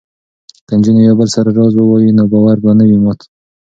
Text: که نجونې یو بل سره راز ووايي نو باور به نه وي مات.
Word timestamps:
که 0.67 0.73
نجونې 0.77 1.01
یو 1.07 1.15
بل 1.19 1.27
سره 1.35 1.49
راز 1.57 1.73
ووايي 1.75 2.09
نو 2.17 2.23
باور 2.31 2.57
به 2.63 2.71
نه 2.79 2.83
وي 2.89 2.97
مات. 3.03 3.19